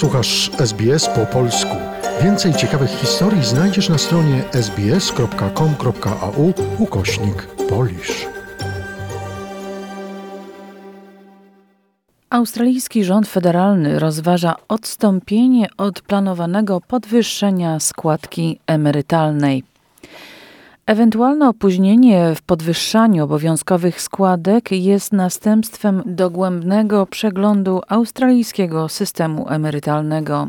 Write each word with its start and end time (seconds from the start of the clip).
Słuchasz 0.00 0.50
SBS 0.58 1.08
po 1.08 1.26
polsku. 1.26 1.76
Więcej 2.22 2.54
ciekawych 2.54 2.90
historii 2.90 3.44
znajdziesz 3.44 3.88
na 3.88 3.98
stronie 3.98 4.44
sbs.com.au 4.52 6.52
ukośnik 6.78 7.46
polisz. 7.68 8.26
Australijski 12.30 13.04
rząd 13.04 13.28
federalny 13.28 13.98
rozważa 13.98 14.54
odstąpienie 14.68 15.68
od 15.76 16.00
planowanego 16.00 16.80
podwyższenia 16.80 17.80
składki 17.80 18.58
emerytalnej. 18.66 19.69
Ewentualne 20.90 21.48
opóźnienie 21.48 22.34
w 22.34 22.42
podwyższaniu 22.42 23.24
obowiązkowych 23.24 24.00
składek 24.00 24.72
jest 24.72 25.12
następstwem 25.12 26.02
dogłębnego 26.06 27.06
przeglądu 27.06 27.80
australijskiego 27.88 28.88
systemu 28.88 29.48
emerytalnego. 29.48 30.48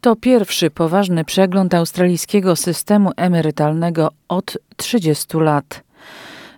To 0.00 0.16
pierwszy 0.16 0.70
poważny 0.70 1.24
przegląd 1.24 1.74
australijskiego 1.74 2.56
systemu 2.56 3.10
emerytalnego 3.16 4.10
od 4.28 4.58
30 4.76 5.36
lat. 5.36 5.82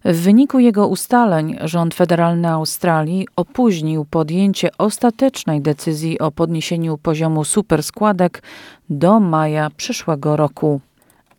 W 0.04 0.22
wyniku 0.22 0.58
jego 0.58 0.88
ustaleń 0.88 1.56
rząd 1.60 1.94
federalny 1.94 2.48
Australii 2.48 3.28
opóźnił 3.36 4.04
podjęcie 4.04 4.70
ostatecznej 4.78 5.60
decyzji 5.60 6.18
o 6.18 6.30
podniesieniu 6.30 6.98
poziomu 6.98 7.44
superskładek 7.44 8.42
do 8.90 9.20
maja 9.20 9.70
przyszłego 9.70 10.36
roku 10.36 10.80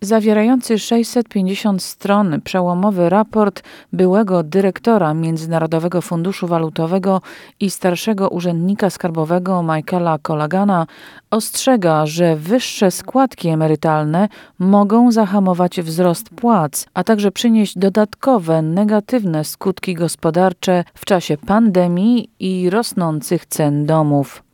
zawierający 0.02 0.80
650 0.80 1.84
stron 1.84 2.42
przełomowy 2.42 3.10
raport 3.10 3.64
byłego 3.94 4.44
dyrektora 4.44 5.14
Międzynarodowego 5.14 6.02
Funduszu 6.02 6.48
Walutowego 6.48 7.22
i 7.60 7.70
starszego 7.70 8.30
urzędnika 8.30 8.90
skarbowego 8.90 9.64
Michaela 9.64 10.20
Colagana 10.20 10.88
ostrzega, 11.32 12.06
że 12.06 12.36
wyższe 12.36 12.92
składki 12.92 13.50
emerytalne 13.50 14.30
mogą 14.60 15.12
zahamować 15.12 15.82
wzrost 15.82 16.30
płac, 16.30 16.88
a 16.94 17.04
także 17.04 17.32
przynieść 17.32 17.78
dodatkowe 17.78 18.62
negatywne 18.62 19.44
skutki 19.44 19.94
gospodarcze 19.94 20.84
w 20.94 21.06
czasie 21.06 21.38
pandemii 21.38 22.30
i 22.40 22.70
rosnących 22.70 23.46
cen 23.46 23.86
domów. 23.86 24.45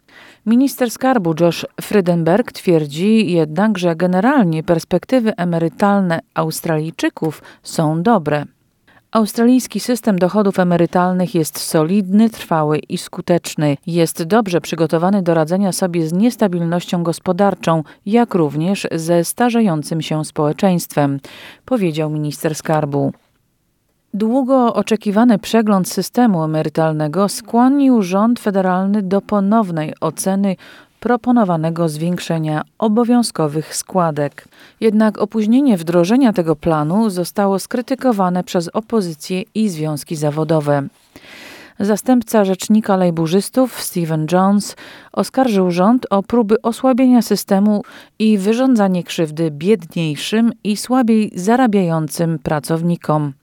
Minister 0.46 0.92
skarbu 0.92 1.34
Josh 1.40 1.66
Frydenberg 1.82 2.52
twierdzi 2.52 3.32
jednak, 3.32 3.78
że 3.78 3.96
generalnie 3.96 4.64
perspektywy 4.64 5.36
emerytalne 5.36 6.20
Australijczyków 6.34 7.42
są 7.64 8.04
dobre. 8.04 8.46
Australijski 9.12 9.80
system 9.80 10.20
dochodów 10.20 10.60
emerytalnych 10.60 11.36
jest 11.36 11.60
solidny, 11.60 12.30
trwały 12.30 12.80
i 12.80 12.98
skuteczny. 12.98 13.78
Jest 13.88 14.24
dobrze 14.24 14.62
przygotowany 14.62 15.22
do 15.22 15.34
radzenia 15.34 15.72
sobie 15.72 16.08
z 16.08 16.14
niestabilnością 16.14 17.04
gospodarczą, 17.04 17.84
jak 18.06 18.34
również 18.34 18.88
ze 18.92 19.24
starzejącym 19.24 20.02
się 20.02 20.26
społeczeństwem, 20.26 21.20
powiedział 21.66 22.10
minister 22.10 22.56
skarbu. 22.56 23.12
Długo 24.14 24.74
oczekiwany 24.74 25.40
przegląd 25.40 25.90
systemu 25.90 26.44
emerytalnego 26.44 27.30
skłonił 27.30 28.02
rząd 28.02 28.40
federalny 28.40 29.02
do 29.02 29.22
ponownej 29.22 29.94
oceny 30.02 30.56
proponowanego 31.00 31.90
zwiększenia 31.90 32.62
obowiązkowych 32.80 33.76
składek. 33.76 34.48
Jednak 34.80 35.18
opóźnienie 35.18 35.78
wdrożenia 35.78 36.34
tego 36.34 36.56
planu 36.56 37.10
zostało 37.10 37.60
skrytykowane 37.60 38.44
przez 38.44 38.68
opozycję 38.68 39.44
i 39.56 39.70
związki 39.70 40.16
zawodowe. 40.16 40.88
Zastępca 41.80 42.46
rzecznika 42.46 42.98
lejburzystów 42.98 43.82
Stephen 43.82 44.28
Jones 44.32 44.76
oskarżył 45.12 45.72
rząd 45.72 46.08
o 46.10 46.24
próby 46.24 46.62
osłabienia 46.62 47.22
systemu 47.22 47.84
i 48.20 48.38
wyrządzanie 48.38 49.04
krzywdy 49.04 49.52
biedniejszym 49.52 50.52
i 50.64 50.78
słabiej 50.78 51.32
zarabiającym 51.36 52.40
pracownikom. 52.40 53.34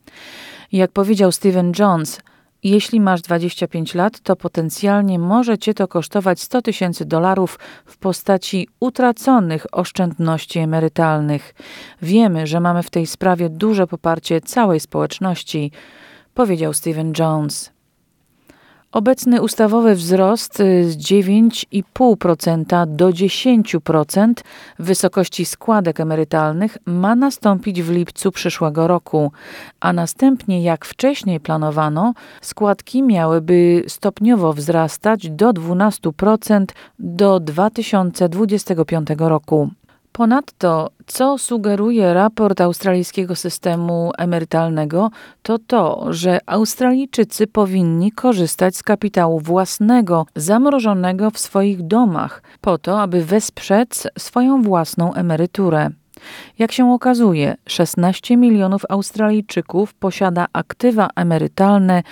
Jak 0.73 0.93
powiedział 0.93 1.33
Steven 1.33 1.73
Jones, 1.79 2.21
jeśli 2.63 3.01
masz 3.01 3.23
25 3.23 3.95
lat, 3.95 4.21
to 4.21 4.37
potencjalnie 4.37 5.19
może 5.19 5.59
cię 5.59 5.75
to 5.75 5.89
kosztować 5.89 6.41
100 6.41 6.63
tysięcy 6.63 7.05
dolarów 7.05 7.59
w 7.85 7.97
postaci 7.97 8.69
utraconych 8.81 9.67
oszczędności 9.73 10.59
emerytalnych. 10.59 11.55
Wiemy, 12.03 12.47
że 12.47 12.61
mamy 12.61 12.83
w 12.83 12.91
tej 12.91 13.07
sprawie 13.07 13.49
duże 13.49 13.87
poparcie 13.87 14.41
całej 14.41 14.81
społeczności, 14.81 15.73
powiedział 16.35 16.73
Steven 16.73 17.13
Jones. 17.19 17.78
Obecny 18.93 19.43
ustawowy 19.43 19.95
wzrost 19.95 20.57
z 20.57 20.97
9,5% 20.97 22.87
do 22.87 23.09
10% 23.09 24.33
wysokości 24.79 25.45
składek 25.45 26.01
emerytalnych 26.01 26.79
ma 26.87 27.17
nastąpić 27.17 27.83
w 27.83 27.91
lipcu 27.91 28.33
przyszłego 28.33 28.87
roku, 28.87 29.33
a 29.81 29.93
następnie, 29.93 30.63
jak 30.63 30.85
wcześniej 30.85 31.41
planowano, 31.41 32.15
składki 32.41 33.03
miałyby 33.03 33.85
stopniowo 33.89 34.53
wzrastać 34.53 35.31
do 35.31 35.51
12% 35.51 36.65
do 36.99 37.41
2025 37.41 39.09
roku. 39.19 39.71
Ponadto, 40.19 40.91
co 41.07 41.39
sugeruje 41.39 42.15
raport 42.15 42.61
australijskiego 42.61 43.37
systemu 43.37 44.11
emerytalnego, 44.19 45.11
to 45.43 45.59
to, 45.59 46.07
że 46.13 46.39
Australijczycy 46.47 47.47
powinni 47.47 48.13
korzystać 48.13 48.77
z 48.77 48.83
kapitału 48.83 49.41
własnego, 49.41 50.27
zamrożonego 50.37 51.31
w 51.31 51.39
swoich 51.39 51.87
domach, 51.87 52.43
po 52.61 52.79
to, 52.79 53.01
aby 53.01 53.25
wesprzeć 53.25 53.91
swoją 54.19 54.63
własną 54.63 55.15
emeryturę. 55.15 55.91
Jak 56.59 56.73
się 56.73 56.93
okazuje, 56.93 57.57
16 57.69 58.37
milionów 58.37 58.83
Australijczyków 58.89 59.95
posiada 59.95 60.47
aktywa 60.53 61.09
emerytalne 61.17 62.03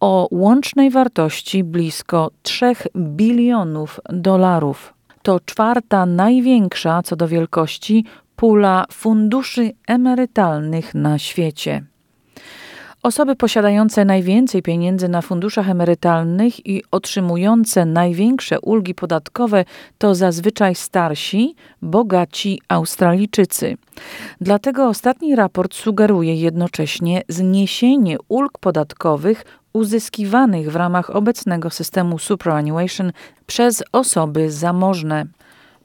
o 0.00 0.28
łącznej 0.30 0.90
wartości 0.90 1.64
blisko 1.64 2.30
3 2.42 2.72
bilionów 2.96 4.00
dolarów 4.10 4.97
to 5.28 5.40
czwarta 5.40 6.06
największa 6.06 7.02
co 7.02 7.16
do 7.16 7.28
wielkości 7.28 8.04
pula 8.36 8.84
funduszy 8.92 9.72
emerytalnych 9.86 10.94
na 10.94 11.18
świecie. 11.18 11.84
Osoby 13.02 13.36
posiadające 13.36 14.04
najwięcej 14.04 14.62
pieniędzy 14.62 15.08
na 15.08 15.22
funduszach 15.22 15.68
emerytalnych 15.68 16.66
i 16.66 16.82
otrzymujące 16.90 17.84
największe 17.84 18.60
ulgi 18.60 18.94
podatkowe 18.94 19.64
to 19.98 20.14
zazwyczaj 20.14 20.74
starsi, 20.74 21.54
bogaci 21.82 22.60
Australijczycy. 22.68 23.76
Dlatego 24.40 24.88
ostatni 24.88 25.36
raport 25.36 25.74
sugeruje 25.74 26.34
jednocześnie 26.34 27.22
zniesienie 27.28 28.16
ulg 28.28 28.58
podatkowych 28.58 29.44
uzyskiwanych 29.72 30.72
w 30.72 30.76
ramach 30.76 31.16
obecnego 31.16 31.70
systemu 31.70 32.18
superannuation 32.18 33.12
przez 33.46 33.82
osoby 33.92 34.50
zamożne. 34.50 35.26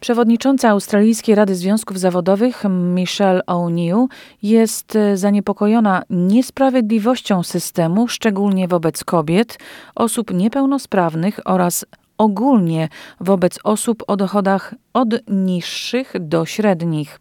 Przewodnicząca 0.03 0.69
Australijskiej 0.69 1.35
Rady 1.35 1.55
Związków 1.55 1.99
Zawodowych 1.99 2.63
Michelle 2.69 3.41
O'Neill 3.47 4.07
jest 4.41 4.95
e, 4.95 5.17
zaniepokojona 5.17 6.03
niesprawiedliwością 6.09 7.43
systemu, 7.43 8.07
szczególnie 8.07 8.67
wobec 8.67 9.03
kobiet, 9.03 9.59
osób 9.95 10.33
niepełnosprawnych 10.33 11.39
oraz 11.45 11.85
ogólnie 12.17 12.89
wobec 13.19 13.59
osób 13.63 14.03
o 14.07 14.15
dochodach 14.15 14.75
od 14.93 15.09
niższych 15.27 16.13
do 16.19 16.45
średnich. 16.45 17.19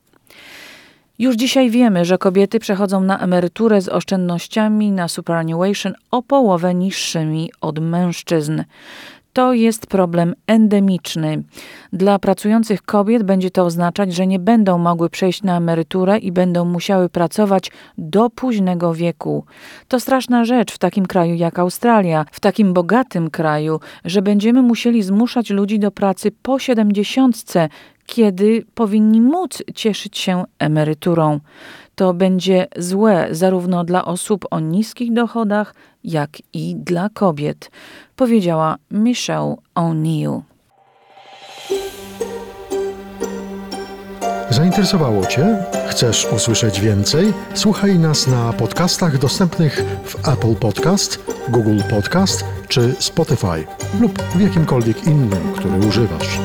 Już 1.18 1.36
dzisiaj 1.36 1.70
wiemy, 1.70 2.04
że 2.04 2.18
kobiety 2.18 2.58
przechodzą 2.58 3.00
na 3.00 3.18
emeryturę 3.18 3.80
z 3.80 3.88
oszczędnościami 3.88 4.92
na 4.92 5.08
superannuation 5.08 5.94
o 6.10 6.22
połowę 6.22 6.74
niższymi 6.74 7.50
od 7.60 7.78
mężczyzn. 7.78 8.62
To 9.32 9.52
jest 9.52 9.86
problem 9.86 10.34
endemiczny. 10.46 11.42
Dla 11.92 12.18
pracujących 12.18 12.82
kobiet 12.82 13.22
będzie 13.22 13.50
to 13.50 13.64
oznaczać, 13.64 14.14
że 14.14 14.26
nie 14.26 14.38
będą 14.38 14.78
mogły 14.78 15.10
przejść 15.10 15.42
na 15.42 15.56
emeryturę 15.56 16.18
i 16.18 16.32
będą 16.32 16.64
musiały 16.64 17.08
pracować 17.08 17.70
do 17.98 18.30
późnego 18.30 18.94
wieku. 18.94 19.44
To 19.88 20.00
straszna 20.00 20.44
rzecz 20.44 20.72
w 20.72 20.78
takim 20.78 21.06
kraju 21.06 21.34
jak 21.34 21.58
Australia, 21.58 22.24
w 22.32 22.40
takim 22.40 22.72
bogatym 22.72 23.30
kraju, 23.30 23.80
że 24.04 24.22
będziemy 24.22 24.62
musieli 24.62 25.02
zmuszać 25.02 25.50
ludzi 25.50 25.78
do 25.78 25.90
pracy 25.90 26.32
po 26.42 26.58
siedemdziesiątce, 26.58 27.68
kiedy 28.06 28.64
powinni 28.74 29.20
móc 29.20 29.62
cieszyć 29.74 30.18
się 30.18 30.44
emeryturą. 30.58 31.40
To 31.94 32.14
będzie 32.14 32.66
złe 32.76 33.28
zarówno 33.30 33.84
dla 33.84 34.04
osób 34.04 34.44
o 34.50 34.60
niskich 34.60 35.12
dochodach, 35.12 35.74
jak 36.04 36.30
i 36.52 36.76
dla 36.76 37.08
kobiet, 37.08 37.70
powiedziała 38.16 38.76
Michelle 38.90 39.56
O'Neill. 39.74 40.40
Zainteresowało 44.50 45.26
Cię? 45.26 45.56
Chcesz 45.88 46.26
usłyszeć 46.36 46.80
więcej? 46.80 47.32
Słuchaj 47.54 47.98
nas 47.98 48.26
na 48.26 48.52
podcastach 48.52 49.18
dostępnych 49.18 49.84
w 50.04 50.28
Apple 50.28 50.54
Podcast, 50.54 51.24
Google 51.48 51.78
Podcast 51.90 52.44
czy 52.68 52.94
Spotify 52.98 53.64
lub 54.00 54.22
w 54.22 54.40
jakimkolwiek 54.40 55.06
innym, 55.06 55.52
który 55.56 55.78
używasz. 55.88 56.38